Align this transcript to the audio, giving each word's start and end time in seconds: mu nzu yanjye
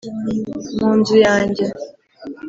mu 0.79 0.89
nzu 0.99 1.15
yanjye 1.25 1.65